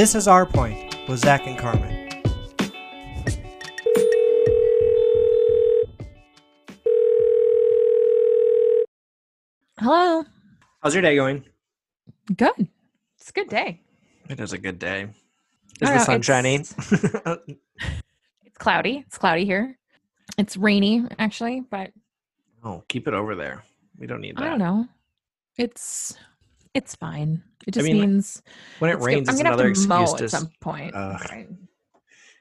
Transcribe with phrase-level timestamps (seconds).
[0.00, 2.08] This is Our Point with Zach and Carmen.
[9.78, 10.24] Hello.
[10.82, 11.44] How's your day going?
[12.34, 12.68] Good.
[13.18, 13.82] It's a good day.
[14.30, 15.02] It is a good day.
[15.02, 16.60] I Is the know, sun shining?
[16.62, 17.36] it's-
[18.46, 19.04] It's cloudy.
[19.06, 19.78] It's cloudy here.
[20.38, 21.90] It's rainy actually, but
[22.64, 23.64] oh, keep it over there.
[23.98, 24.44] We don't need that.
[24.44, 24.88] I don't know.
[25.58, 26.14] It's
[26.74, 27.42] it's fine.
[27.66, 28.42] It just mean, means
[28.78, 30.24] When it rains, I'm it's gonna another have to mow excuse to.
[30.24, 30.94] at some point.
[30.94, 31.20] Ugh.
[31.30, 31.48] right?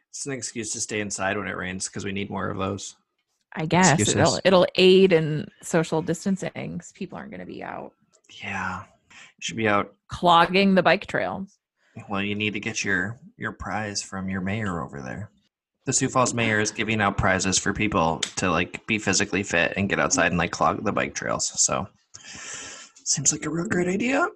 [0.09, 2.95] It's an excuse to stay inside when it rains because we need more of those.
[3.53, 7.93] I guess it'll it'll aid in social distancing because people aren't going to be out
[8.43, 9.93] Yeah, you should be out.
[10.07, 11.57] clogging the bike trails.
[12.07, 15.31] Well, you need to get your your prize from your mayor over there.
[15.85, 19.73] The Sioux Falls mayor is giving out prizes for people to like be physically fit
[19.75, 21.51] and get outside and like clog the bike trails.
[21.59, 21.87] So,
[23.09, 24.27] seems like a real great idea.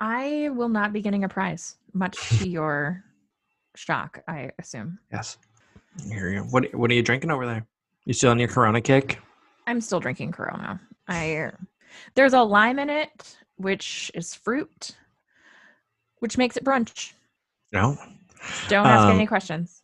[0.00, 3.04] I will not be getting a prize, much to your
[3.76, 4.98] shock, I assume.
[5.12, 5.38] Yes.
[6.08, 6.40] Here you.
[6.40, 7.66] What What are you drinking over there?
[8.04, 9.18] You still on your Corona kick?
[9.66, 10.80] I'm still drinking Corona.
[11.08, 11.50] I
[12.14, 14.96] there's a lime in it, which is fruit,
[16.18, 17.12] which makes it brunch.
[17.72, 17.96] No.
[18.68, 19.82] Don't ask Um, any questions.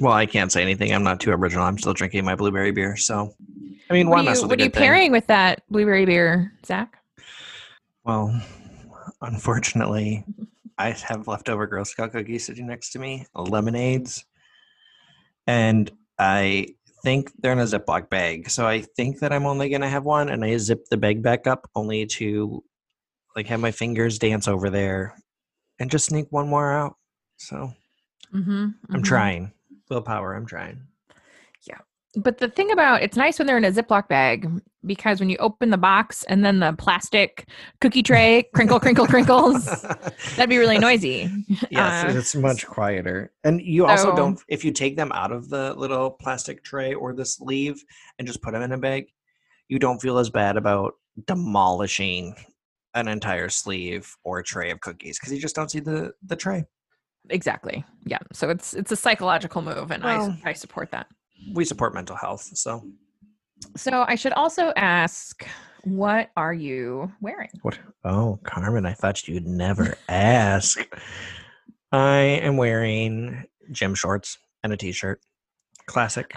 [0.00, 0.92] Well, I can't say anything.
[0.92, 1.64] I'm not too original.
[1.64, 2.96] I'm still drinking my blueberry beer.
[2.96, 3.34] So,
[3.88, 4.82] I mean, What why are mess you, with what are you good thing?
[4.82, 6.98] pairing with that blueberry beer, Zach?
[8.04, 8.40] Well,
[9.20, 10.24] unfortunately,
[10.78, 14.24] I have leftover Girl Scout cookies sitting next to me, lemonades,
[15.46, 16.68] and I
[17.04, 18.50] think they're in a Ziploc bag.
[18.50, 21.46] So I think that I'm only gonna have one, and I zip the bag back
[21.46, 22.62] up only to
[23.36, 25.14] like have my fingers dance over there
[25.78, 26.96] and just sneak one more out.
[27.38, 27.72] So
[28.34, 29.52] Mm-hmm, I'm trying.
[29.90, 30.34] Willpower.
[30.34, 30.80] I'm trying.
[31.68, 31.78] Yeah.
[32.16, 34.48] But the thing about it's nice when they're in a Ziploc bag
[34.84, 37.48] because when you open the box and then the plastic
[37.80, 39.64] cookie tray crinkle, crinkle, crinkles,
[40.36, 41.30] that'd be really noisy.
[41.70, 43.32] Yes, Uh, it's much quieter.
[43.44, 47.12] And you also don't, if you take them out of the little plastic tray or
[47.14, 47.82] the sleeve
[48.18, 49.06] and just put them in a bag,
[49.68, 50.94] you don't feel as bad about
[51.26, 52.34] demolishing
[52.94, 56.64] an entire sleeve or tray of cookies because you just don't see the the tray.
[57.30, 57.84] Exactly.
[58.04, 58.18] Yeah.
[58.32, 61.06] So it's it's a psychological move, and Well- I I support that.
[61.54, 62.84] We support mental health, so
[63.76, 65.46] So I should also ask,
[65.84, 67.50] what are you wearing?
[67.62, 67.78] what?
[68.04, 70.78] Oh, Carmen, I thought you'd never ask.
[71.92, 75.20] I am wearing gym shorts and a t-shirt.
[75.86, 76.34] Classic.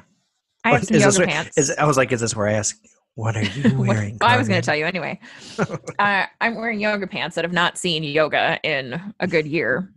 [0.64, 1.58] I have some is yoga where- pants.
[1.58, 2.76] Is I was like, is this where I ask?
[3.16, 4.18] What are you wearing?
[4.20, 5.20] well, I was going to tell you anyway.
[6.00, 9.90] uh, I'm wearing yoga pants that have not seen yoga in a good year.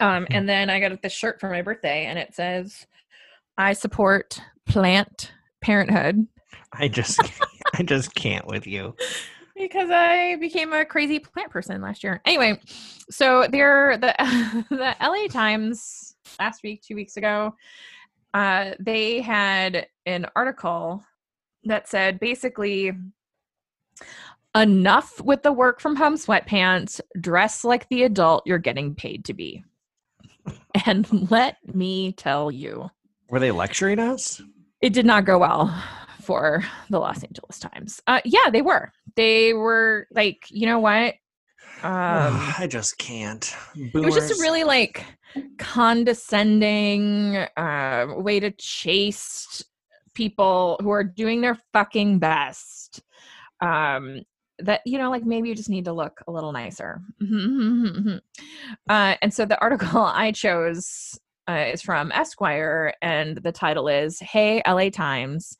[0.00, 2.86] Um, and then I got this shirt for my birthday, and it says,
[3.58, 5.32] "I support Plant
[5.64, 6.26] Parenthood."
[6.72, 7.20] I just,
[7.74, 8.94] I just can't with you.
[9.56, 12.20] because I became a crazy plant person last year.
[12.24, 12.60] Anyway,
[13.10, 14.14] so there the
[14.70, 17.54] the LA Times last week, two weeks ago,
[18.34, 21.02] uh, they had an article
[21.64, 22.92] that said basically
[24.56, 29.34] enough with the work from home sweatpants, dress like the adult you're getting paid to
[29.34, 29.64] be.
[30.86, 32.90] And let me tell you,
[33.30, 34.42] Were they lecturing us?
[34.84, 35.74] It did not go well
[36.20, 38.02] for the Los Angeles Times.
[38.06, 38.92] Uh, yeah, they were.
[39.16, 41.14] They were like, you know what?
[41.82, 43.50] Um, I just can't.
[43.74, 45.02] it was just a really like
[45.56, 49.64] condescending uh, way to chase
[50.12, 53.02] people who are doing their fucking best.
[53.62, 54.20] Um,
[54.58, 57.00] that you know, like maybe you just need to look a little nicer.
[58.90, 61.18] uh, and so the article I chose
[61.48, 65.56] uh, is from Esquire, and the title is "Hey LA Times,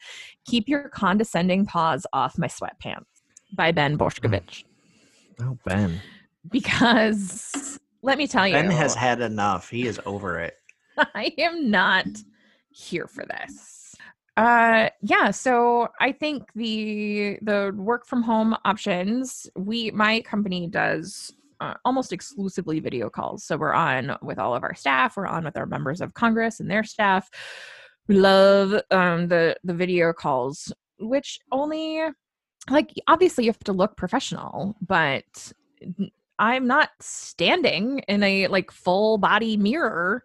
[0.47, 3.07] Keep Your Condescending Paws Off My Sweatpants"
[3.55, 4.65] by Ben Boskovich.
[5.41, 6.01] Oh, Ben.
[6.51, 9.71] Because let me tell you, Ben has had enough.
[9.71, 10.55] He is over it.
[10.99, 12.07] I am not
[12.71, 13.95] here for this.
[14.37, 21.33] Uh yeah, so I think the the work from home options, we my company does
[21.65, 23.45] uh, almost exclusively video calls.
[23.45, 26.61] So we're on with all of our staff, we're on with our members of Congress
[26.61, 27.29] and their staff.
[28.09, 32.03] We love um the the video calls which only
[32.71, 35.25] like obviously you have to look professional, but
[36.39, 40.25] I'm not standing in a like full body mirror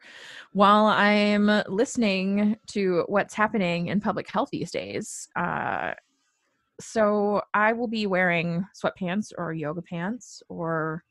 [0.53, 5.27] while I'm listening to what's happening in public health these days.
[5.35, 5.93] Uh,
[6.79, 11.03] so I will be wearing sweatpants or yoga pants or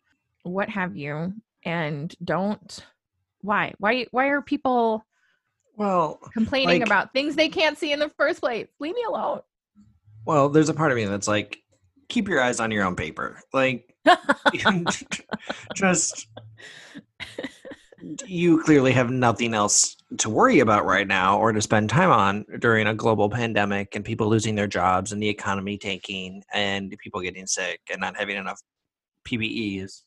[0.48, 1.34] what have you.
[1.64, 2.84] And don't
[3.40, 5.04] why why why are people
[5.76, 8.68] Well, complaining Like- about things they can't see in the first place?
[8.80, 9.40] Leave me alone.
[10.24, 11.58] well, there's a part of me that's like,
[12.08, 13.40] keep your eyes on your own paper.
[13.52, 13.94] Like,
[15.74, 16.28] just
[18.26, 22.44] you clearly have nothing else to worry about right now or to spend time on
[22.60, 27.20] during a global pandemic and people losing their jobs and the economy tanking and people
[27.20, 28.60] getting sick and not having enough
[29.26, 30.02] PPEs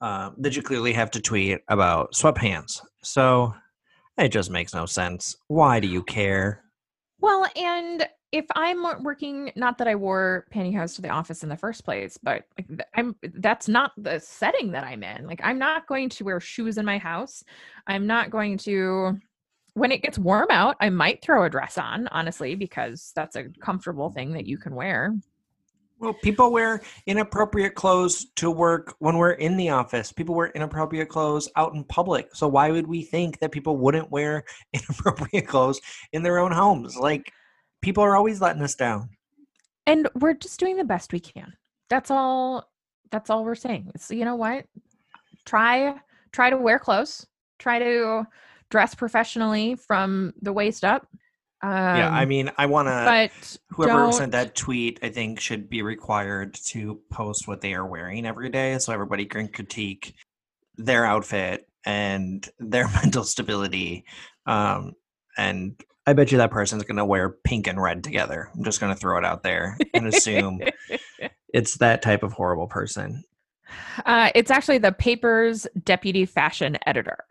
[0.00, 2.80] uh, that you clearly have to tweet about sweatpants.
[3.02, 3.54] So
[4.18, 5.36] it just makes no sense.
[5.48, 6.64] Why do you care?
[7.20, 11.56] Well, and if I'm working, not that I wore pantyhose to the office in the
[11.56, 12.44] first place, but
[12.94, 15.26] I'm that's not the setting that I'm in.
[15.26, 17.44] Like I'm not going to wear shoes in my house.
[17.86, 19.20] I'm not going to
[19.74, 23.48] when it gets warm out, I might throw a dress on, honestly, because that's a
[23.60, 25.14] comfortable thing that you can wear.
[26.04, 30.12] Well, people wear inappropriate clothes to work when we're in the office.
[30.12, 32.34] People wear inappropriate clothes out in public.
[32.34, 35.80] So why would we think that people wouldn't wear inappropriate clothes
[36.12, 36.94] in their own homes?
[36.94, 37.32] Like
[37.80, 39.08] people are always letting us down.
[39.86, 41.54] And we're just doing the best we can.
[41.88, 42.68] That's all
[43.10, 43.90] that's all we're saying.
[43.96, 44.66] So you know what?
[45.46, 45.94] Try
[46.32, 47.26] try to wear clothes.
[47.58, 48.26] Try to
[48.68, 51.06] dress professionally from the waist up.
[51.64, 53.04] Um, yeah, I um, mean, I want to.
[53.06, 57.86] But whoever sent that tweet, I think, should be required to post what they are
[57.86, 60.14] wearing every day, so everybody can critique
[60.76, 64.04] their outfit and their mental stability.
[64.44, 64.92] Um,
[65.38, 68.50] and I bet you that person's going to wear pink and red together.
[68.54, 70.60] I'm just going to throw it out there and assume
[71.54, 73.24] it's that type of horrible person.
[74.04, 77.24] Uh, it's actually the paper's deputy fashion editor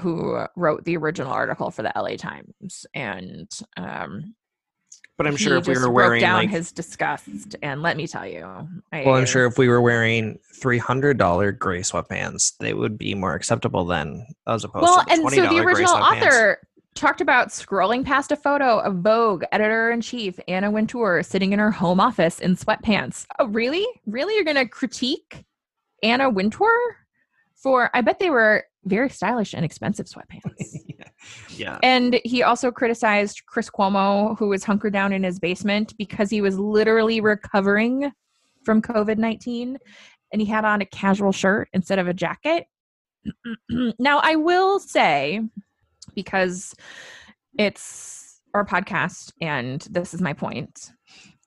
[0.00, 4.34] who wrote the original article for the LA Times, and um,
[5.18, 8.26] but I'm sure if we were wearing down like, his disgust, and let me tell
[8.26, 8.44] you,
[8.92, 12.96] I, well, I'm sure if we were wearing three hundred dollar gray sweatpants, they would
[12.96, 16.58] be more acceptable than as opposed well, to the and so the original author
[16.94, 21.58] talked about scrolling past a photo of Vogue editor in chief Anna Wintour sitting in
[21.58, 23.26] her home office in sweatpants.
[23.38, 23.86] Oh, really?
[24.06, 24.34] Really?
[24.34, 25.44] You're going to critique
[26.02, 26.70] Anna Wintour
[27.54, 30.76] for, I bet they were very stylish and expensive sweatpants.
[30.86, 31.04] yeah.
[31.50, 31.78] yeah.
[31.82, 36.40] And he also criticized Chris Cuomo, who was hunkered down in his basement because he
[36.40, 38.10] was literally recovering
[38.64, 39.78] from COVID 19
[40.32, 42.66] and he had on a casual shirt instead of a jacket.
[43.98, 45.40] now, I will say,
[46.14, 46.74] because
[47.58, 50.90] it's our podcast and this is my point.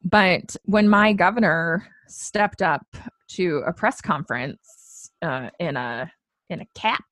[0.04, 2.86] But when my governor stepped up
[3.30, 6.12] to a press conference uh, in a
[6.50, 7.04] in a cap,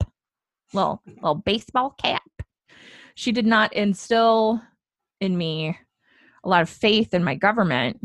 [0.74, 2.24] little little baseball cap,
[3.16, 4.62] she did not instill
[5.22, 5.78] in me
[6.44, 8.00] a lot of faith in my government,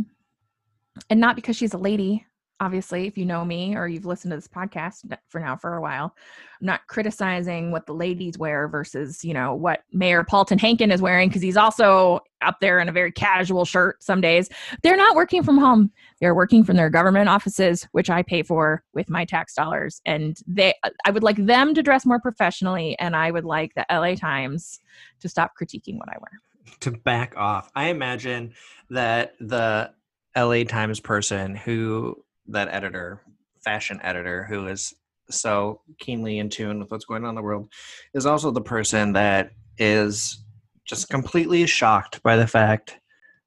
[1.11, 2.25] and not because she's a lady,
[2.61, 5.81] obviously, if you know me or you've listened to this podcast for now for a
[5.81, 6.15] while,
[6.61, 11.01] I'm not criticizing what the ladies wear versus, you know, what Mayor Paul TenHaken is
[11.01, 14.49] wearing because he's also up there in a very casual shirt some days.
[14.83, 15.93] They're not working from home.
[16.21, 20.01] They're working from their government offices, which I pay for with my tax dollars.
[20.05, 23.75] And they uh, I would like them to dress more professionally and I would like
[23.75, 24.81] the LA Times
[25.21, 26.41] to stop critiquing what I wear.
[26.81, 27.71] To back off.
[27.75, 28.55] I imagine
[28.91, 29.93] that the
[30.37, 33.23] LA Times person who that editor,
[33.65, 34.95] fashion editor, who is
[35.31, 37.69] so keenly in tune with what's going on in the world,
[38.15, 40.43] is also the person that is
[40.85, 42.99] just completely shocked by the fact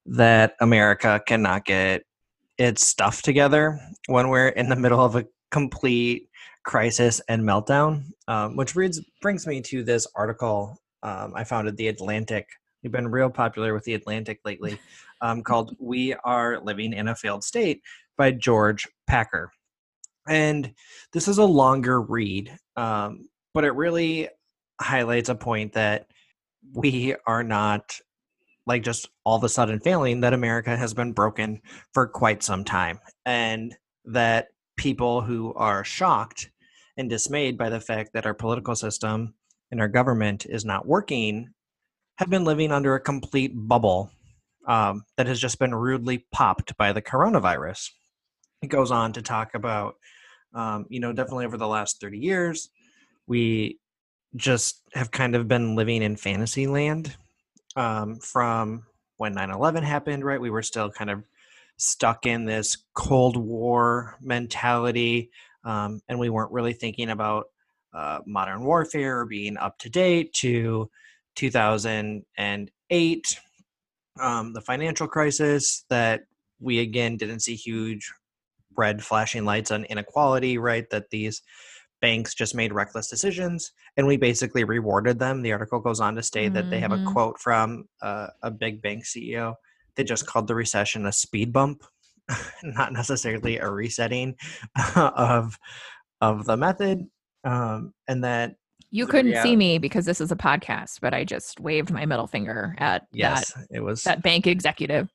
[0.05, 2.03] that America cannot get
[2.57, 6.29] its stuff together when we're in the middle of a complete
[6.63, 8.03] crisis and meltdown.
[8.27, 12.47] Um, which brings brings me to this article um, I found at the Atlantic.
[12.81, 14.79] You've been real popular with the Atlantic lately,
[15.21, 17.81] um, called "We Are Living in a Failed State,"
[18.17, 19.51] by George Packer.
[20.27, 20.73] And
[21.13, 24.29] this is a longer read, um, but it really
[24.79, 26.07] highlights a point that
[26.73, 27.99] we are not
[28.67, 31.61] like just all of a sudden failing, that America has been broken
[31.93, 32.99] for quite some time.
[33.25, 33.75] And
[34.05, 36.49] that people who are shocked
[36.97, 39.33] and dismayed by the fact that our political system
[39.71, 41.49] and our government is not working
[42.17, 44.11] have been living under a complete bubble
[44.67, 47.89] um, that has just been rudely popped by the coronavirus
[48.61, 49.95] it goes on to talk about,
[50.53, 52.69] um, you know, definitely over the last 30 years,
[53.27, 53.79] we
[54.35, 57.15] just have kind of been living in fantasy land
[57.75, 58.83] um, from
[59.17, 60.39] when 9 11 happened, right?
[60.39, 61.23] We were still kind of
[61.77, 65.31] stuck in this Cold War mentality,
[65.63, 67.45] um, and we weren't really thinking about
[67.93, 70.89] uh, modern warfare being up to date to
[71.35, 73.39] 2008,
[74.19, 76.23] um, the financial crisis that
[76.59, 78.11] we again didn't see huge
[78.77, 80.89] red flashing lights on inequality, right?
[80.89, 81.41] That these
[82.01, 85.41] banks just made reckless decisions and we basically rewarded them.
[85.41, 86.55] The article goes on to state mm-hmm.
[86.55, 87.13] that they have a mm-hmm.
[87.13, 89.53] quote from uh, a big bank CEO
[89.95, 91.83] They just called the recession a speed bump,
[92.63, 94.35] not necessarily a resetting
[94.95, 95.57] of
[96.19, 97.07] of the method.
[97.43, 98.55] um, and that
[98.89, 102.27] You couldn't see me because this is a podcast, but I just waved my middle
[102.27, 105.09] finger at yes, it was that that bank executive.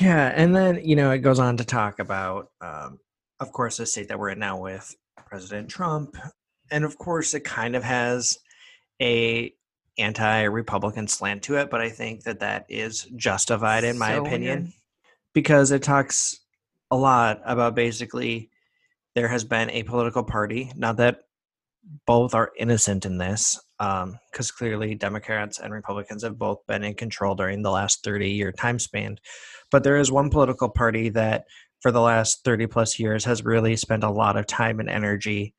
[0.00, 2.98] Yeah, and then you know it goes on to talk about, um,
[3.40, 4.94] of course, the state that we're in now with
[5.26, 6.16] President Trump,
[6.70, 8.38] and of course, it kind of has
[9.00, 9.52] a
[9.98, 14.62] anti-Republican slant to it, but I think that that is justified in my So opinion
[14.62, 14.72] weird.
[15.34, 16.40] because it talks
[16.90, 18.50] a lot about basically
[19.14, 21.24] there has been a political party, not that
[22.06, 23.60] both are innocent in this,
[24.30, 28.52] because clearly Democrats and Republicans have both been in control during the last 30 year
[28.52, 29.18] time span.
[29.70, 31.44] But there is one political party that
[31.80, 35.54] for the last 30 plus years has really spent a lot of time and energy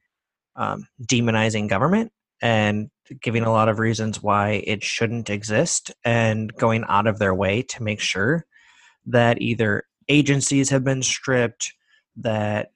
[0.55, 2.11] um, demonizing government
[2.41, 2.89] and
[3.21, 7.61] giving a lot of reasons why it shouldn't exist and going out of their way
[7.61, 8.45] to make sure
[9.05, 11.73] that either agencies have been stripped,
[12.17, 12.71] that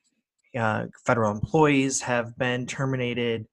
[0.57, 3.47] uh, federal employees have been terminated,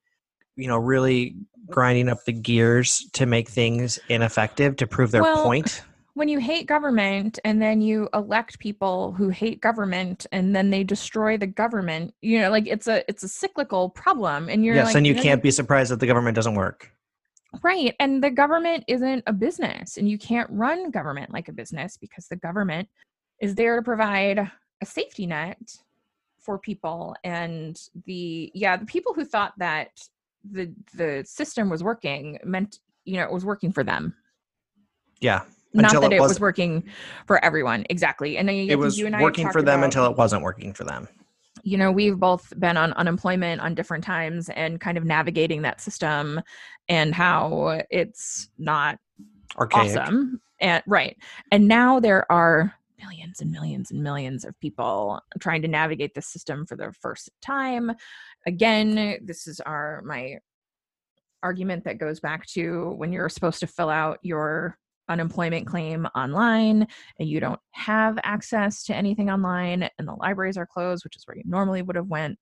[0.56, 1.36] you know, really
[1.68, 5.82] grinding up the gears to make things ineffective to prove their Well, point.
[6.12, 10.84] when you hate government and then you elect people who hate government and then they
[10.84, 14.86] destroy the government you know like it's a it's a cyclical problem and you're yes,
[14.86, 16.90] like and you can't be surprised that the government doesn't work.
[17.62, 21.96] right and the government isn't a business and you can't run government like a business
[21.96, 22.88] because the government
[23.40, 24.38] is there to provide
[24.82, 25.58] a safety net
[26.38, 29.88] for people and the yeah the people who thought that
[30.50, 34.14] the the system was working meant you know it was working for them.
[35.20, 36.84] Yeah, not that it it was working
[37.26, 37.84] for everyone.
[37.90, 38.36] Exactly.
[38.36, 40.42] And then you, it was you and I working for them about, until it wasn't
[40.42, 41.08] working for them.
[41.62, 45.80] you know we've both been on unemployment on different times and kind of navigating that
[45.80, 46.40] system
[46.88, 48.98] and how it's not
[49.58, 49.96] Archaic.
[49.98, 50.40] awesome.
[50.60, 51.16] And right.
[51.50, 52.74] And now there are
[53.04, 57.30] millions and millions and millions of people trying to navigate the system for the first
[57.42, 57.92] time.
[58.46, 60.38] Again this is our my
[61.42, 66.86] argument that goes back to when you're supposed to fill out your unemployment claim online
[67.18, 71.26] and you don't have access to anything online and the libraries are closed which is
[71.26, 72.38] where you normally would have went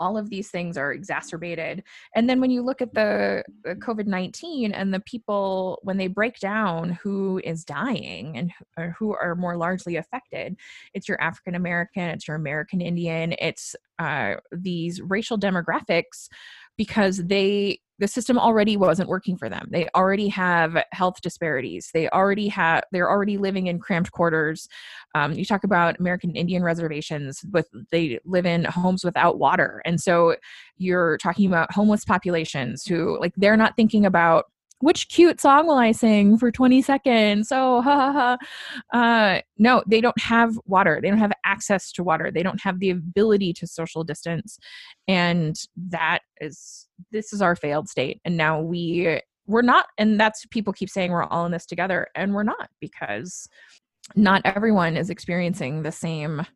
[0.00, 1.84] all of these things are exacerbated.
[2.16, 6.38] And then when you look at the, the covid-19 and the people when they break
[6.38, 10.56] down who is dying and who, who are more largely affected
[10.94, 16.28] it's your african american it's your american indian it's uh, these racial demographics
[16.80, 19.68] because they the system already wasn't working for them.
[19.70, 21.90] They already have health disparities.
[21.92, 24.66] They already have they're already living in cramped quarters.
[25.14, 29.82] Um, you talk about american indian reservations with they live in homes without water.
[29.84, 30.36] And so
[30.78, 34.46] you're talking about homeless populations who like they're not thinking about
[34.80, 37.48] which cute song will I sing for 20 seconds?
[37.52, 38.36] Oh, ha ha
[38.92, 38.98] ha.
[38.98, 41.00] Uh, no, they don't have water.
[41.02, 42.30] They don't have access to water.
[42.30, 44.58] They don't have the ability to social distance.
[45.06, 45.56] And
[45.88, 48.20] that is, this is our failed state.
[48.24, 52.06] And now we, we're not, and that's people keep saying we're all in this together,
[52.14, 53.48] and we're not because
[54.14, 56.46] not everyone is experiencing the same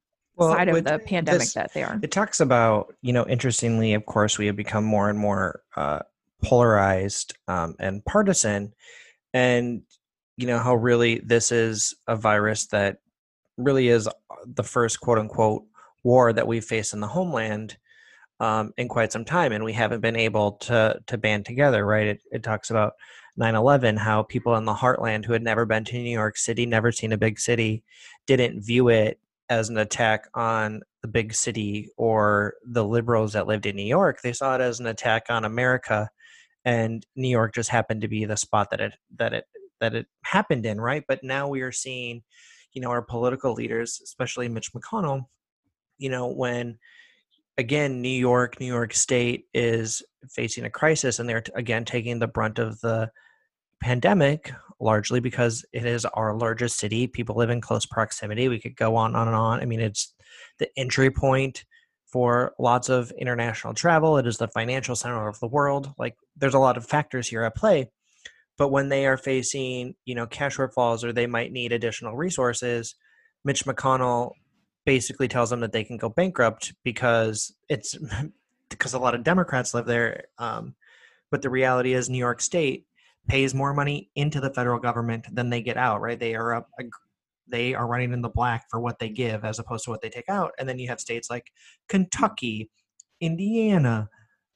[0.40, 1.98] side of the pandemic this- that they are.
[2.02, 6.00] It talks about, you know, interestingly, of course, we have become more and more uh,
[6.44, 8.72] polarized um, and partisan,
[9.32, 9.82] and
[10.36, 12.98] you know how really this is a virus that
[13.56, 14.10] really is uh,
[14.46, 15.64] the first quote unquote
[16.02, 17.76] war that we've faced in the homeland
[18.40, 21.84] um, in quite some time, and we haven't been able to to band together.
[21.84, 22.06] Right?
[22.08, 22.94] It, it talks about
[23.38, 26.92] 9/11, how people in the heartland who had never been to New York City, never
[26.92, 27.82] seen a big city,
[28.26, 29.18] didn't view it
[29.50, 34.20] as an attack on the big city or the liberals that lived in New York.
[34.22, 36.08] They saw it as an attack on America,
[36.64, 39.44] and New York just happened to be the spot that it that it
[39.80, 41.04] that it happened in, right?
[41.06, 42.22] But now we are seeing,
[42.72, 45.26] you know, our political leaders, especially Mitch McConnell,
[45.98, 46.78] you know, when
[47.58, 52.28] again New York, New York State is facing a crisis, and they're again taking the
[52.28, 53.10] brunt of the
[53.80, 57.06] pandemic largely because it is our largest city.
[57.06, 58.48] People live in close proximity.
[58.48, 59.60] We could go on, on and on.
[59.60, 60.14] I mean it's
[60.58, 61.64] the entry point
[62.14, 66.54] for lots of international travel it is the financial center of the world like there's
[66.54, 67.90] a lot of factors here at play
[68.56, 72.94] but when they are facing you know cash shortfalls or they might need additional resources
[73.44, 74.30] mitch mcconnell
[74.86, 77.98] basically tells them that they can go bankrupt because it's
[78.68, 80.76] because a lot of democrats live there um,
[81.32, 82.86] but the reality is new york state
[83.26, 86.20] pays more money into the federal government than they get out right?
[86.20, 86.68] They are up
[87.48, 90.08] they are running in the black for what they give as opposed to what they
[90.08, 91.52] take out and then you have states like
[91.88, 92.70] kentucky
[93.20, 94.08] indiana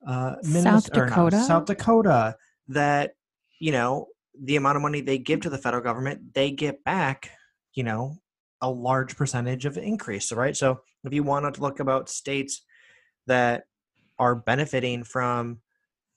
[0.06, 1.40] uh South no, Dakota?
[1.42, 2.36] south dakota
[2.68, 3.12] that
[3.58, 4.06] you know
[4.40, 7.30] the amount of money they give to the federal government they get back
[7.74, 8.16] you know
[8.60, 12.62] a large percentage of increase right so if you want to look about states
[13.26, 13.64] that
[14.18, 15.58] are benefiting from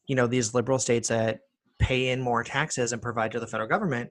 [0.07, 1.41] you know these liberal states that
[1.79, 4.09] pay in more taxes and provide to the federal government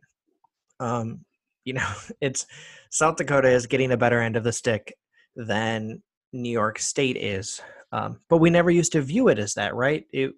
[0.80, 1.24] um,
[1.64, 1.88] you know
[2.20, 2.46] it's
[2.90, 4.94] south dakota is getting a better end of the stick
[5.36, 6.02] than
[6.32, 7.60] new york state is
[7.92, 10.32] um, but we never used to view it as that right it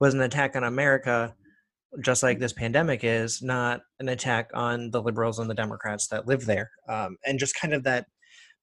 [0.00, 1.34] was an attack on america
[2.00, 6.26] just like this pandemic is not an attack on the liberals and the democrats that
[6.26, 8.06] live there um, and just kind of that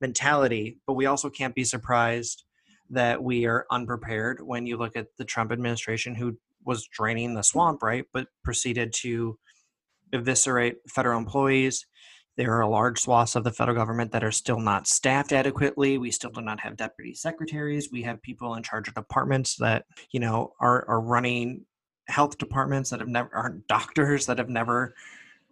[0.01, 2.43] mentality but we also can't be surprised
[2.89, 7.41] that we are unprepared when you look at the Trump administration who was draining the
[7.41, 8.05] swamp, right?
[8.13, 9.38] But proceeded to
[10.13, 11.86] eviscerate federal employees.
[12.36, 15.98] There are large swaths of the federal government that are still not staffed adequately.
[15.98, 17.89] We still do not have deputy secretaries.
[17.91, 21.65] We have people in charge of departments that, you know, are, are running
[22.08, 24.93] health departments that have never aren't doctors that have never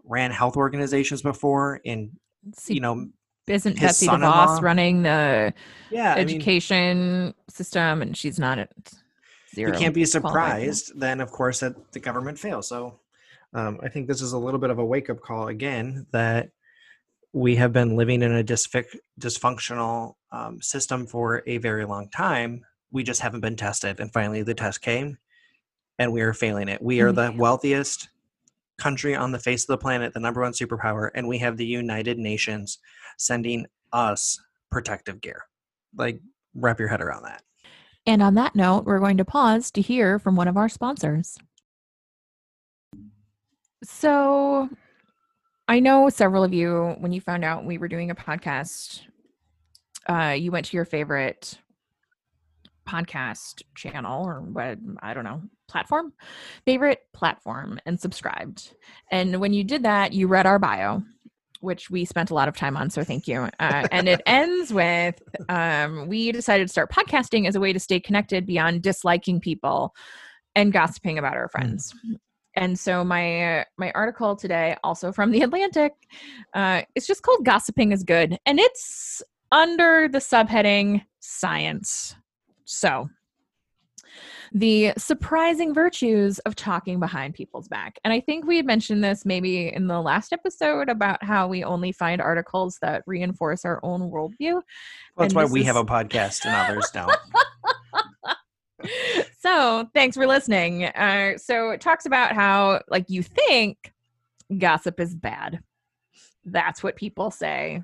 [0.04, 2.12] ran health organizations before in
[2.56, 3.08] See, you know
[3.48, 5.54] isn't Betsy DeVos running the
[5.92, 8.70] yeah I mean, education system and she's not at
[9.56, 9.72] zero?
[9.72, 10.12] you can't be qualified.
[10.12, 13.00] surprised then of course that the government fails so
[13.54, 16.50] um, i think this is a little bit of a wake-up call again that
[17.34, 22.66] we have been living in a dysfunctional um, system for a very long time.
[22.92, 25.18] We just haven't been tested and finally the test came
[25.98, 26.82] and we are failing it.
[26.82, 28.10] We are the wealthiest
[28.78, 31.66] country on the face of the planet the number one superpower and we have the
[31.66, 32.80] united nations
[33.18, 34.42] sending us
[34.72, 35.46] protective gear.
[35.96, 36.20] Like
[36.56, 37.44] wrap your head around that.
[38.08, 41.38] And on that note, we're going to pause to hear from one of our sponsors.
[43.84, 44.70] So,
[45.68, 49.02] I know several of you, when you found out we were doing a podcast,
[50.08, 51.58] uh, you went to your favorite
[52.88, 56.14] podcast channel or what, I don't know, platform,
[56.66, 58.76] favorite platform, and subscribed.
[59.12, 61.04] And when you did that, you read our bio.
[61.62, 63.48] Which we spent a lot of time on, so thank you.
[63.60, 67.80] Uh, and it ends with um, we decided to start podcasting as a way to
[67.80, 69.94] stay connected beyond disliking people
[70.56, 71.94] and gossiping about our friends.
[72.56, 75.94] And so my uh, my article today, also from the Atlantic,
[76.54, 82.16] uh, it's just called "Gossiping is Good," and it's under the subheading "Science."
[82.66, 83.10] So,
[84.54, 88.00] the surprising virtues of talking behind people's back.
[88.04, 91.64] And I think we had mentioned this maybe in the last episode about how we
[91.64, 94.62] only find articles that reinforce our own worldview.
[95.18, 97.16] that's And why we is- have a podcast and others don't
[99.40, 100.86] so thanks for listening.
[100.86, 103.94] Uh, so it talks about how, like, you think
[104.58, 105.62] gossip is bad.
[106.46, 107.84] That's what people say.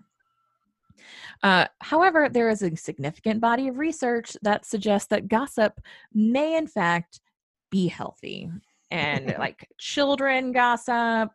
[1.43, 5.79] Uh, however, there is a significant body of research that suggests that gossip
[6.13, 7.21] may, in fact,
[7.69, 8.49] be healthy.
[8.91, 11.29] And like children gossip,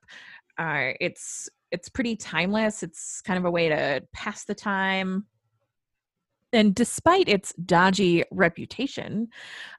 [0.59, 2.83] uh, it's it's pretty timeless.
[2.83, 5.27] It's kind of a way to pass the time.
[6.53, 9.29] And despite its dodgy reputation,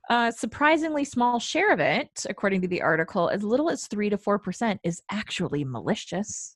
[0.09, 4.17] a surprisingly small share of it, according to the article, as little as 3 to
[4.17, 6.55] 4% is actually malicious.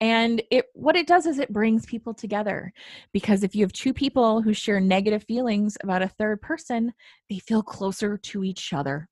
[0.00, 2.72] And it what it does is it brings people together
[3.12, 6.92] because if you have two people who share negative feelings about a third person,
[7.30, 9.08] they feel closer to each other.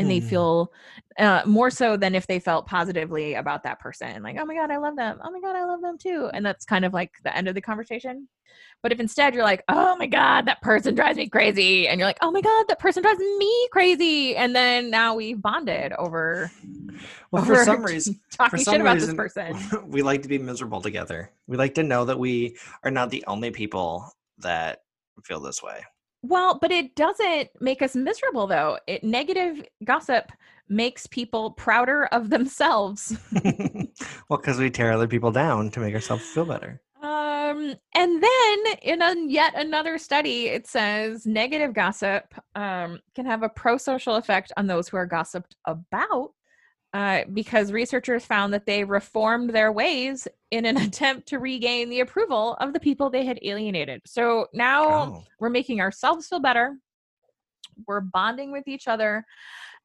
[0.00, 0.28] And they Hmm.
[0.28, 0.72] feel
[1.18, 4.22] uh, more so than if they felt positively about that person.
[4.22, 5.20] Like, oh my God, I love them.
[5.22, 6.30] Oh my God, I love them too.
[6.32, 8.28] And that's kind of like the end of the conversation.
[8.82, 11.86] But if instead you're like, oh my God, that person drives me crazy.
[11.86, 14.36] And you're like, oh my God, that person drives me crazy.
[14.36, 16.50] And then now we've bonded over,
[17.30, 19.86] well for some reason talking for some shit about reason this person.
[19.90, 23.24] we like to be miserable together we like to know that we are not the
[23.26, 24.80] only people that
[25.24, 25.84] feel this way
[26.22, 28.78] Well, but it doesn't make us miserable though.
[28.86, 30.32] It negative gossip
[30.68, 33.16] makes people prouder of themselves.
[34.28, 38.58] well because we tear other people down to make ourselves feel better Um, and then
[38.82, 44.52] in a, yet another study, it says negative gossip um, can have a pro-social effect
[44.56, 46.32] on those who are gossiped about.
[46.92, 52.00] Uh, because researchers found that they reformed their ways in an attempt to regain the
[52.00, 54.00] approval of the people they had alienated.
[54.06, 55.24] So now oh.
[55.38, 56.76] we're making ourselves feel better.
[57.86, 59.24] We're bonding with each other.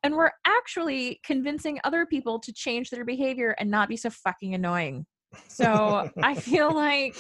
[0.02, 4.56] And we're actually convincing other people to change their behavior and not be so fucking
[4.56, 5.06] annoying.
[5.48, 7.16] So I feel like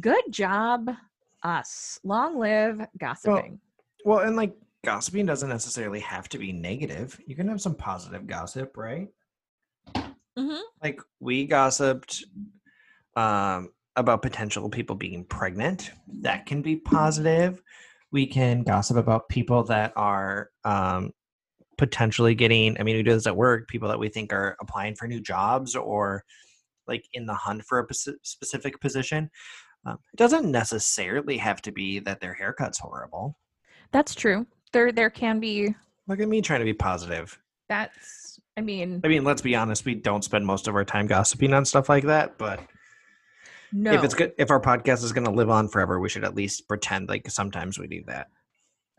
[0.00, 0.90] good job,
[1.42, 2.00] us.
[2.02, 3.60] Long live gossiping.
[4.04, 4.52] well and like
[4.84, 7.20] gossiping doesn't necessarily have to be negative.
[7.26, 9.08] You can have some positive gossip right?
[10.36, 10.60] Mhm.
[10.82, 12.24] like we gossiped
[13.14, 15.92] um, about potential people being pregnant.
[16.08, 17.62] That can be positive.
[18.10, 21.12] We can gossip about people that are um,
[21.76, 24.94] potentially getting i mean we do this at work people that we think are applying
[24.94, 26.22] for new jobs or
[26.86, 29.30] like in the hunt for a specific position.
[29.86, 33.36] Um, it doesn't necessarily have to be that their haircut's horrible.
[33.92, 34.46] That's true.
[34.74, 35.74] There there can be
[36.06, 37.38] Look at me trying to be positive.
[37.68, 41.06] that's I mean I mean, let's be honest, we don't spend most of our time
[41.06, 42.60] gossiping on stuff like that, but
[43.72, 46.24] no if it's good if our podcast is going to live on forever, we should
[46.24, 48.28] at least pretend like sometimes we do that.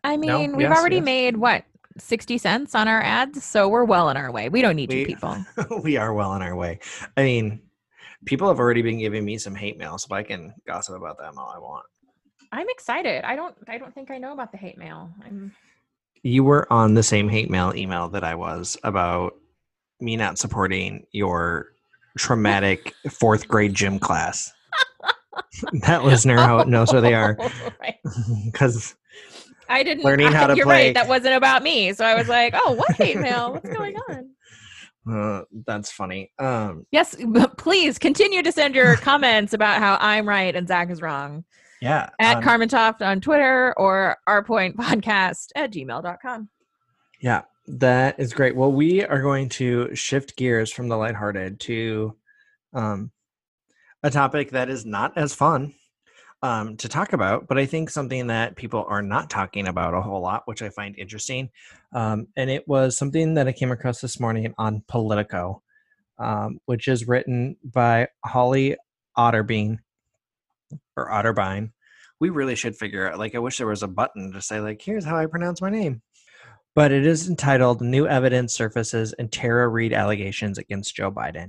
[0.04, 0.40] I No?
[0.40, 1.06] mean, we've Yes, already yes.
[1.06, 1.64] made what
[1.98, 4.50] 60 cents on our ads, so we're well on our way.
[4.50, 5.38] We don't need you people.
[5.84, 6.80] we are well on our way.
[7.16, 7.62] I mean,
[8.26, 11.38] people have already been giving me some hate mail, so I can gossip about them
[11.38, 11.86] all I want.
[12.52, 13.24] I'm excited.
[13.24, 15.10] I don't I don't think I know about the hate mail.
[15.26, 15.54] I'm
[16.26, 19.36] You were on the same hate mail email that I was about
[20.00, 21.68] me not supporting your
[22.18, 24.52] traumatic fourth grade gym class.
[25.84, 27.38] that listener how knows where they are
[27.80, 27.98] Right.
[28.46, 28.96] because
[29.70, 30.94] I didn't Learning how to you're play- right.
[30.96, 31.94] That wasn't about me.
[31.94, 33.54] So I was like, oh, what hate mail?
[33.54, 34.30] What's going on?
[35.08, 36.32] uh, that's funny.
[36.40, 37.16] Um, Yes,
[37.58, 41.44] please continue to send your comments about how I'm right and Zach is wrong
[41.86, 46.50] yeah, at um, Carmen Toft on Twitter or ourpointpodcast at gmail.com.
[47.22, 48.56] Yeah, that is great.
[48.56, 52.16] Well, we are going to shift gears from the lighthearted to
[52.74, 53.12] um,
[54.02, 55.76] a topic that is not as fun
[56.42, 60.02] um, to talk about, but I think something that people are not talking about a
[60.02, 61.50] whole lot, which I find interesting.
[61.94, 65.62] Um, and it was something that I came across this morning on Politico,
[66.18, 68.76] um, which is written by Holly
[69.18, 69.80] Otterbein
[70.96, 71.72] or Otterbein.
[72.20, 73.20] We really should figure out.
[73.20, 75.70] Like, I wish there was a button to say, like, here's how I pronounce my
[75.70, 76.02] name
[76.76, 81.48] but it is entitled New Evidence Surfaces and Tara Reade Allegations Against Joe Biden.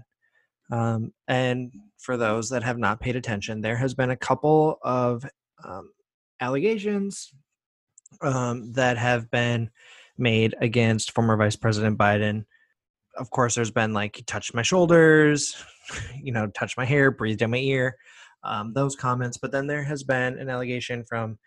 [0.71, 5.29] Um, and for those that have not paid attention, there has been a couple of
[5.65, 5.91] um,
[6.41, 7.33] allegations
[8.21, 9.71] um, that have been
[10.17, 12.45] made against former Vice President Biden.
[13.17, 15.57] Of course, there's been like, he touched my shoulders,
[16.23, 17.97] you know, touched my hair, breathed in my ear,
[18.47, 19.37] um, those comments.
[19.37, 21.39] But then there has been an allegation from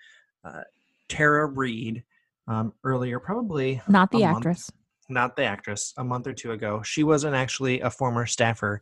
[0.44, 0.62] uh,
[1.08, 2.04] Tara Reade
[2.48, 4.38] um, earlier, probably Not the A month.
[4.38, 4.72] actress.
[5.10, 6.82] not the actress, a month or two ago.
[6.84, 8.82] She wasn't actually a former staffer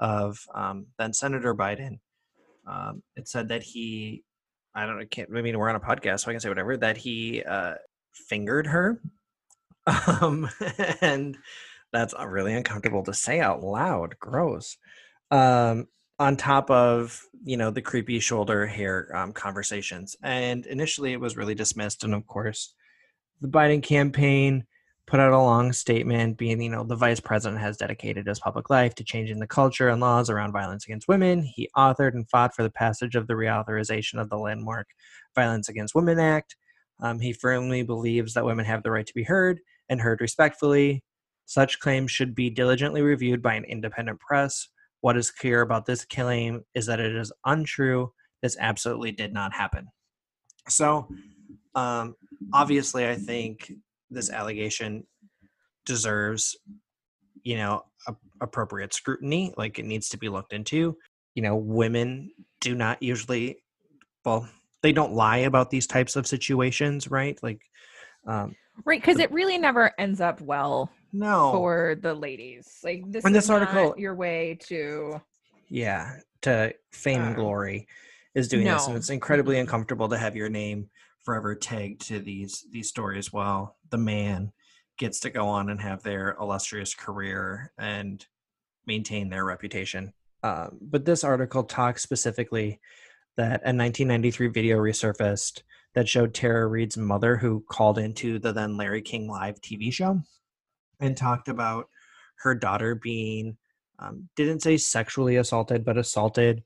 [0.00, 1.98] of um, then Senator Biden.
[2.66, 4.24] Um, it said that he,
[4.74, 6.76] I don't know, can't, I mean, we're on a podcast, so I can say whatever,
[6.76, 7.74] that he uh,
[8.28, 9.00] fingered her.
[10.20, 10.50] Um,
[11.00, 11.38] and
[11.94, 14.16] that's really uncomfortable to say out loud.
[14.20, 14.76] Gross.
[15.30, 15.86] Um,
[16.18, 20.16] on top of, you know, the creepy shoulder hair um, conversations.
[20.22, 22.04] And initially it was really dismissed.
[22.04, 22.74] And of course,
[23.40, 24.64] the Biden campaign
[25.06, 28.68] put out a long statement being, you know, the vice president has dedicated his public
[28.68, 31.42] life to changing the culture and laws around violence against women.
[31.42, 34.88] He authored and fought for the passage of the reauthorization of the landmark
[35.34, 36.56] Violence Against Women Act.
[37.00, 41.02] Um, he firmly believes that women have the right to be heard and heard respectfully.
[41.46, 44.68] Such claims should be diligently reviewed by an independent press.
[45.00, 48.12] What is clear about this claim is that it is untrue.
[48.42, 49.88] This absolutely did not happen.
[50.68, 51.08] So,
[51.74, 52.14] um,
[52.52, 53.72] obviously, I think
[54.10, 55.06] this allegation
[55.86, 56.56] deserves,
[57.42, 59.54] you know, a- appropriate scrutiny.
[59.56, 60.96] Like it needs to be looked into.
[61.34, 62.30] You know, women
[62.60, 63.62] do not usually,
[64.24, 64.48] well,
[64.82, 67.38] they don't lie about these types of situations, right?
[67.42, 67.60] Like,
[68.26, 72.80] um, Right, because it really never ends up well no, for the ladies.
[72.82, 75.20] Like this And is this article- your way to
[75.68, 77.88] yeah, to fame and Um, glory
[78.34, 80.90] is doing this, and it's incredibly uncomfortable to have your name
[81.24, 84.52] forever tagged to these these stories while the man
[84.98, 88.26] gets to go on and have their illustrious career and
[88.86, 90.12] maintain their reputation.
[90.42, 92.80] Um, but this article talks specifically
[93.36, 95.62] that a 1993 video resurfaced
[95.94, 100.20] that showed Tara Reade's mother, who called into the then Larry King Live TV show,
[101.00, 101.88] and talked about
[102.36, 103.56] her daughter being
[103.98, 106.62] um, didn't say sexually assaulted, but assaulted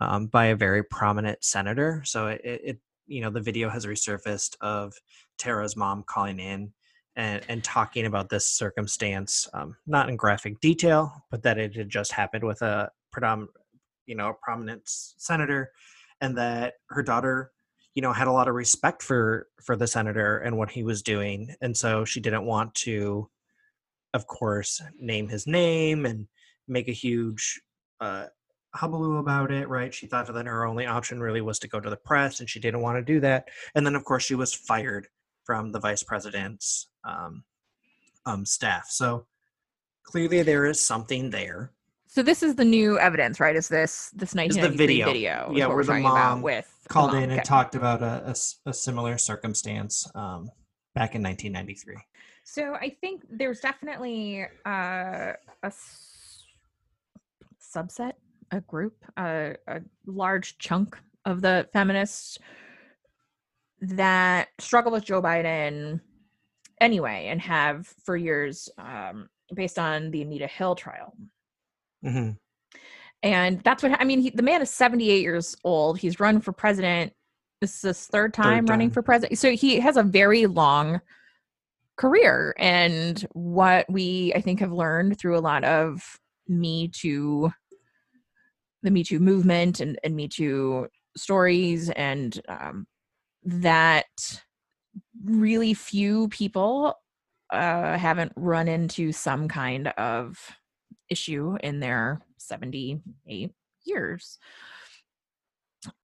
[0.00, 2.02] um, by a very prominent senator.
[2.04, 4.94] So it, it, you know, the video has resurfaced of
[5.38, 6.72] Tara's mom calling in
[7.14, 11.88] and, and talking about this circumstance, um, not in graphic detail, but that it had
[11.88, 13.50] just happened with a predominant,
[14.06, 15.70] you know, a prominent senator,
[16.20, 17.52] and that her daughter,
[17.94, 21.02] you know, had a lot of respect for for the senator and what he was
[21.02, 23.28] doing, and so she didn't want to,
[24.14, 26.26] of course, name his name and
[26.68, 27.60] make a huge
[28.00, 28.26] uh,
[28.74, 29.92] hullabaloo about it, right?
[29.92, 32.60] She thought that her only option really was to go to the press, and she
[32.60, 33.48] didn't want to do that.
[33.74, 35.08] And then, of course, she was fired
[35.44, 37.44] from the vice president's um,
[38.26, 38.86] um, staff.
[38.88, 39.26] So
[40.04, 41.72] clearly, there is something there.
[42.06, 43.56] So this is the new evidence, right?
[43.56, 45.06] Is this this the 1993 video.
[45.06, 45.50] video?
[45.50, 47.22] is Yeah, what where we're the talking about mom with the Called mom.
[47.22, 47.42] in and Okay.
[47.44, 50.50] talked about a similar circumstance um,
[50.94, 51.96] back in 1993.
[52.44, 56.44] So I think there's definitely uh, a s-
[57.60, 58.12] subset,
[58.50, 62.38] a group, a, a large chunk of the feminists
[63.80, 66.00] that struggle with Joe Biden
[66.80, 71.16] anyway and have for years um, based on the Anita Hill trial.
[72.02, 72.30] hmm
[73.22, 74.20] And that's what I mean.
[74.20, 75.98] He, the man is 78 years old.
[75.98, 77.12] He's run for president.
[77.60, 78.94] This is his third time running time.
[78.94, 79.38] for president.
[79.38, 81.00] So he has a very long
[81.96, 82.54] career.
[82.58, 87.52] And what we, I think, have learned through a lot of Me Too,
[88.82, 92.86] the Me Too movement and, and Me Too stories, and um,
[93.44, 94.42] that
[95.24, 96.94] really few people
[97.50, 100.38] uh, haven't run into some kind of
[101.08, 103.50] issue in their 78
[103.84, 104.38] years.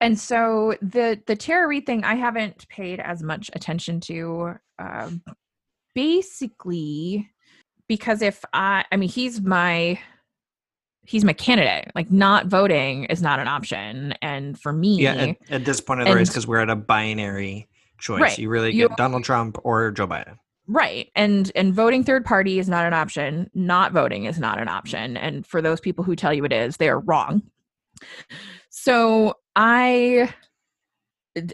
[0.01, 5.23] And so the the Tara Reade thing I haven't paid as much attention to um,
[5.99, 7.29] basically
[7.89, 9.99] because if I I mean he's my
[11.03, 15.37] he's my candidate like not voting is not an option and for me Yeah, at,
[15.51, 18.21] at this point of the race, because we're at a binary choice.
[18.21, 18.39] Right.
[18.39, 20.37] You really You- get Donald Trump or Joe Biden.
[20.69, 21.11] Right.
[21.17, 23.51] And and voting third party is not an option.
[23.55, 25.17] Not voting is not an option.
[25.17, 27.43] And for those people who tell you it is, they are wrong.
[28.71, 30.33] So I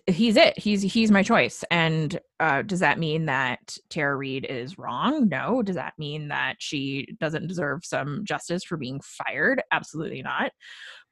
[0.07, 0.59] he's it.
[0.59, 1.65] He's he's my choice.
[1.71, 5.29] And uh, does that mean that Tara Reade is wrong?
[5.29, 5.63] No.
[5.63, 9.63] Does that mean that she doesn't deserve some justice for being fired?
[9.73, 10.53] Absolutely not.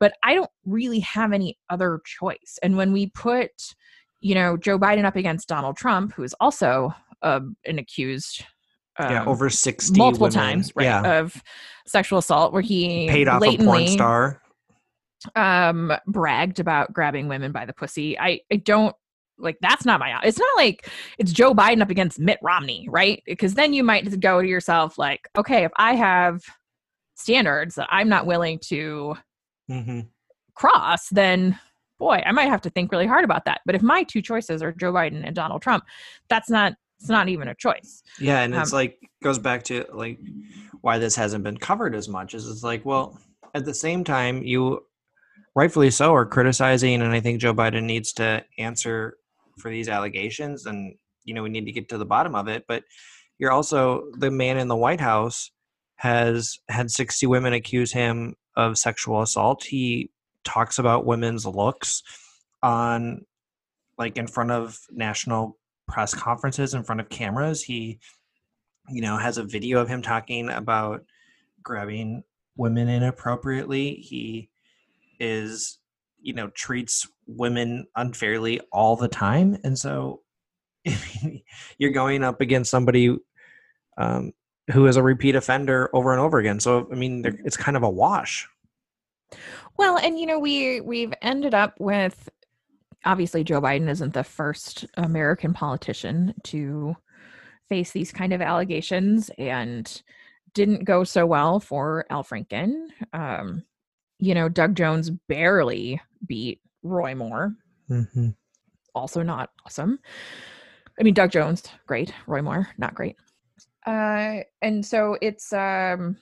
[0.01, 2.59] But I don't really have any other choice.
[2.63, 3.51] And when we put,
[4.21, 8.45] you know, Joe Biden up against Donald Trump, who is also uh, an accused
[8.99, 10.35] yeah, um, over 60 multiple women.
[10.35, 11.21] times right, Yeah.
[11.21, 11.43] of
[11.87, 14.43] sexual assault where he Paid off a porn star.
[15.37, 18.19] Um bragged about grabbing women by the pussy.
[18.19, 18.95] I i don't
[19.39, 23.23] like that's not my it's not like it's joe biden up against mitt romney right?
[23.27, 26.43] Because then you might just go to yourself like okay if i have
[27.15, 29.17] standards that i'm not willing to
[29.69, 30.01] hmm
[30.55, 31.59] cross then
[31.99, 33.61] boy i might have to think really hard about that.
[33.65, 35.85] But if my two choices are joe biden and donald trump
[36.29, 38.03] that's not it's not even a choice.
[38.21, 40.21] Yeah, and it's Um, like goes back to like
[40.83, 43.19] why this hasn't been covered as much is it's like, well,
[43.55, 44.87] at the same time, you
[45.55, 49.17] rightfully so are criticizing, and I think Joe Biden needs to answer
[49.59, 52.65] for these allegations, and you know we need to get to the bottom of it.
[52.67, 52.85] But
[53.39, 55.51] you're also the man in the White House
[55.97, 59.65] has had 60 women accuse him of sexual assault.
[59.65, 60.11] He
[60.45, 62.03] talks about women's looks
[62.63, 63.25] on
[63.99, 67.99] like in front of national press conferences in front of cameras he
[68.89, 71.05] you know has a video of him talking about
[71.63, 72.23] grabbing
[72.57, 74.49] women inappropriately he
[75.23, 75.79] is
[76.21, 79.57] you know treats women unfairly all the time.
[79.65, 80.21] And so
[81.79, 83.17] you're going up against somebody
[83.97, 84.33] um,
[84.73, 86.61] who is a repeat offender over and over again.
[86.61, 88.49] So i mean it's kind of a wash.
[89.79, 92.29] Well, and you know, we we've ended up with
[93.05, 96.97] obviously Joe Biden isn't the first American politician to
[97.69, 100.03] face these kind of allegations and
[100.55, 102.89] didn't go so well for Al Franken.
[103.13, 103.65] Um,
[104.23, 107.55] you know, Doug Jones barely beat Roy Moore,
[107.91, 108.29] mm-hmm.
[108.95, 109.99] also not awesome.
[110.99, 112.15] I mean, Doug Jones, great.
[112.29, 113.17] Roy Moore, not great.
[113.85, 116.17] Uh, and so it's um,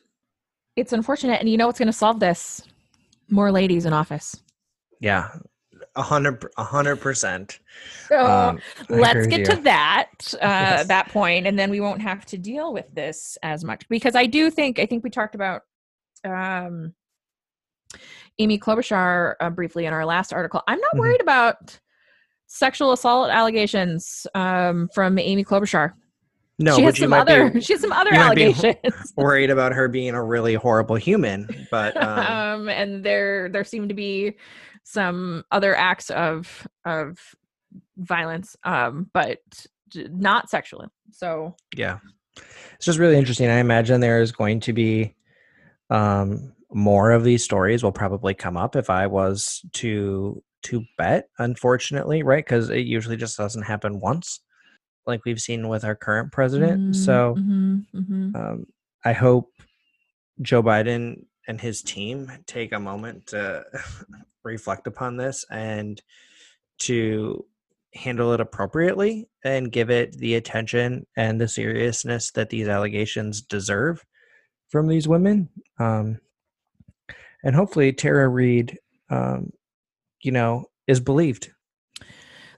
[0.77, 1.41] it's unfortunate.
[1.41, 2.63] And you know what's going to solve this?
[3.29, 4.35] More ladies in office.
[5.01, 5.29] yeah
[5.97, 7.59] a hundred a hundred percent
[8.09, 9.47] So Um, let's get you.
[9.47, 10.87] to that uh, Yes.
[10.89, 14.27] that point, and then we won't have to deal with this as much because I
[14.27, 15.63] do think I think we talked about
[16.25, 16.95] um,
[18.39, 20.63] Amy Klobuchar uh, briefly in our last article.
[20.69, 20.99] I'm not Mhm.
[20.99, 21.79] worried about
[22.47, 25.93] sexual assault allegations um, from Amy Klobuchar.
[26.59, 29.13] no she has some might other be she has some other you might be- allegations.
[29.17, 32.19] worried about her being a really horrible human but um,
[32.63, 34.37] um, and there there seem to be
[34.83, 37.19] some other acts of of
[37.99, 39.39] violence um but
[39.95, 41.99] not sexually so yeah
[42.75, 45.15] it's just really interesting i imagine there is going to be
[45.91, 51.29] um more of these stories will probably come up if i was to to bet
[51.39, 54.41] unfortunately right because it usually just doesn't happen once
[55.07, 58.35] like we've seen with our current president so Mhm, mhm.
[58.37, 58.67] um,
[59.05, 59.51] I hope
[60.43, 63.65] Joe Biden and his team take a moment to
[64.45, 66.01] reflect upon this and
[66.81, 67.45] to
[67.95, 74.05] handle it appropriately and give it the attention and the seriousness that these allegations deserve
[74.69, 75.49] from these women.
[75.79, 76.21] Um,
[77.45, 79.53] and hopefully, Tara Reade, um,
[80.23, 81.51] you know, is believed.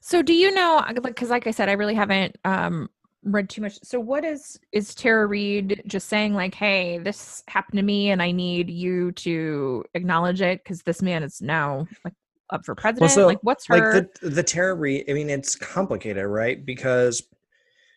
[0.00, 2.88] so do you know because like i said i really haven't um
[3.22, 7.76] read too much so what is is tara reade just saying like hey this happened
[7.76, 12.14] to me and i need you to acknowledge it because this man is now like
[12.50, 15.04] up for president so, like what's her like the the Tara Reade.
[15.08, 16.64] I mean, it's complicated, right?
[16.64, 17.22] Because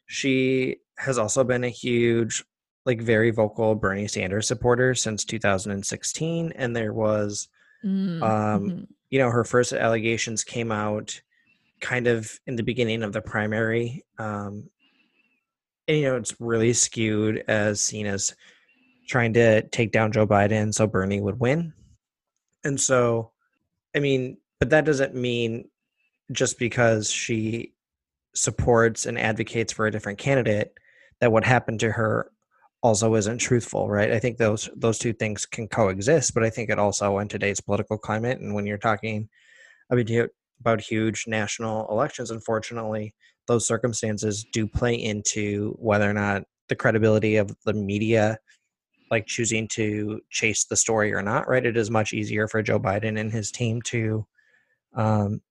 [0.07, 2.43] she has also been a huge,
[2.85, 6.53] like, very vocal Bernie Sanders supporter since 2016.
[6.55, 7.47] And there was,
[7.85, 8.87] Mm, um, mhm.
[9.09, 11.21] you know, her first allegations came out
[11.81, 14.03] kind of in the beginning of the primary.
[14.17, 14.69] Um,
[15.87, 18.35] and, you know, it's really skewed as seen as
[19.07, 21.73] trying to take down Joe Biden so Bernie would win.
[22.63, 23.31] And so,
[23.95, 25.69] I mean, but that doesn't mean
[26.31, 27.73] just because she
[28.33, 30.73] supports and advocates for a different candidate
[31.19, 32.31] that what happened to her
[32.85, 34.11] also isn't truthful, right?
[34.11, 37.59] I think those those two things can coexist, but I think it also in today's
[37.59, 39.27] political climate and when you're talking
[39.89, 43.15] about about huge national elections, unfortunately,
[43.47, 48.37] those circumstances do play into whether or not the credibility of the media
[49.09, 51.65] like choosing to chase the story or not, right?
[51.65, 54.25] It is much easier for Joe Biden and his team to
[54.93, 55.41] um,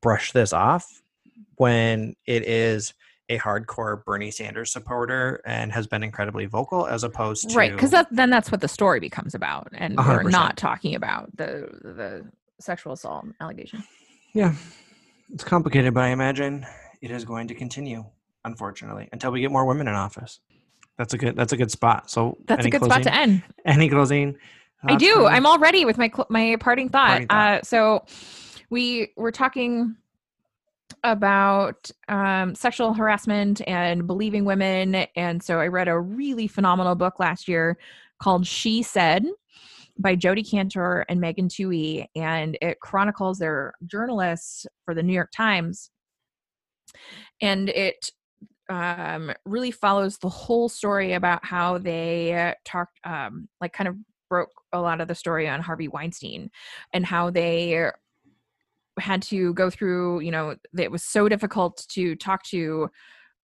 [0.00, 0.86] brush this off
[1.56, 2.94] when it is
[3.34, 7.90] a hardcore Bernie Sanders supporter and has been incredibly vocal, as opposed to right because
[7.90, 11.36] that, then that's what the story becomes about and A hundred we're not talking about
[11.36, 12.26] the the
[12.60, 13.82] sexual assault allegation
[14.34, 14.52] yeah,
[15.32, 16.66] it's complicated, but I imagine
[17.00, 18.04] it is going to continue,
[18.44, 20.40] unfortunately, until we get more women in office.
[20.98, 21.36] That's a good.
[21.36, 22.10] That's a good spot.
[22.10, 24.36] So that's a good closing, spot to end Any closing?
[24.86, 25.26] I do.
[25.26, 27.08] I'm all ready with my my parting thought.
[27.08, 27.58] Parting thought.
[27.58, 28.04] Uh, so
[28.70, 29.96] we were talking
[31.02, 37.18] about um, sexual harassment and believing women, and so I read a really phenomenal book
[37.18, 37.78] last year
[38.22, 39.26] called "She Said"
[39.98, 45.30] by Jodi Kantor and Megan Twohey, and it chronicles their journalists for the New York
[45.34, 45.90] Times,
[47.40, 48.10] and it
[48.70, 53.96] um, really follows the whole story about how they talked, um, like, kind of
[54.30, 56.50] broke a lot of the story on Harvey Weinstein
[56.92, 57.90] and how they
[58.98, 62.88] had to go through, you know, it was so difficult to talk to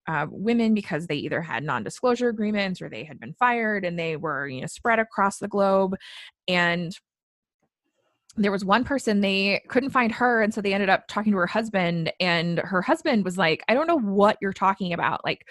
[0.09, 4.17] uh, women because they either had non-disclosure agreements or they had been fired and they
[4.17, 5.95] were, you know, spread across the globe.
[6.49, 6.97] And
[8.37, 11.39] there was one person they couldn't find her and so they ended up talking to
[11.39, 15.45] her husband and her husband was like i don't know what you're talking about like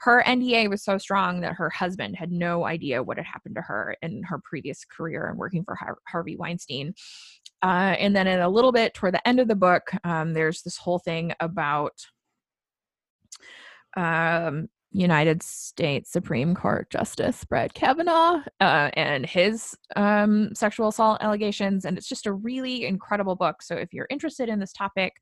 [0.00, 3.62] her nda was so strong that her husband had no idea what had happened to
[3.62, 6.94] her in her previous career and working for Har- harvey weinstein
[7.62, 10.62] uh, and then in a little bit toward the end of the book um, there's
[10.62, 12.06] this whole thing about
[13.96, 21.84] um, United States Supreme Court Justice Brett Kavanaugh uh, and his um, sexual assault allegations.
[21.84, 23.62] And it's just a really incredible book.
[23.62, 25.14] So if you're interested in this topic,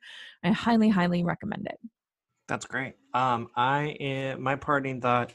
[0.44, 1.78] I highly, highly recommend it.
[2.46, 2.94] That's great.
[3.14, 5.32] Um, I eh, my parting thought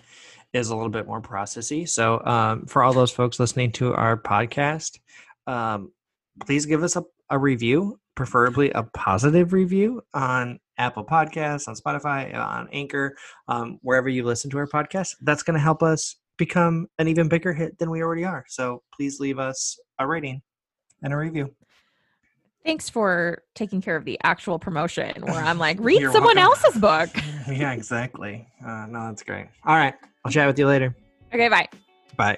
[0.53, 1.89] is a little bit more processy.
[1.89, 4.99] So, um, for all those folks listening to our podcast,
[5.47, 5.91] um,
[6.39, 12.33] please give us a, a review, preferably a positive review on Apple Podcasts, on Spotify,
[12.35, 13.15] on Anchor,
[13.47, 15.15] um, wherever you listen to our podcast.
[15.21, 18.45] That's going to help us become an even bigger hit than we already are.
[18.47, 20.41] So, please leave us a rating
[21.03, 21.53] and a review.
[22.65, 26.53] Thanks for taking care of the actual promotion where I'm like, read You're someone welcome.
[26.63, 27.09] else's book.
[27.51, 28.47] yeah, exactly.
[28.65, 29.47] Uh, no, that's great.
[29.65, 29.93] All right,
[30.25, 30.95] I'll chat with you later.
[31.33, 31.67] Okay, bye.
[32.17, 32.37] Bye.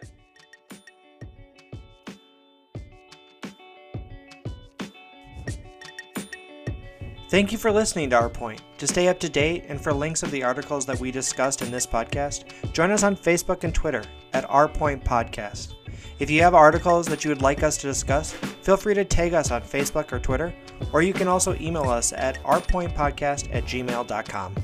[7.32, 8.62] Thank you for listening to Our Point.
[8.78, 11.72] To stay up to date and for links of the articles that we discussed in
[11.72, 15.76] this podcast, join us on Facebook and Twitter at Our Point Podcast.
[16.20, 19.34] If you have articles that you would like us to discuss, feel free to tag
[19.34, 20.54] us on Facebook or Twitter,
[20.92, 24.56] or you can also email us at ourpointpodcast at gmail.com.